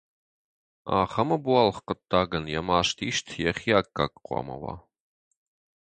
Ахӕм 0.99 1.29
ӕбуалгъ 1.35 1.79
хъуыддагӕн 1.85 2.45
йӕ 2.53 2.61
мастист 2.67 3.25
йӕхи 3.43 3.71
аккаг 3.79 4.13
хъуамӕ 4.25 4.55
уа! 4.61 4.75